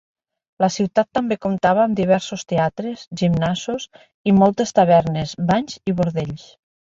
[0.63, 3.85] La ciutat també comptava amb diversos teatres, gimnasos
[4.33, 6.49] i moltes tavernes, banys i bordells.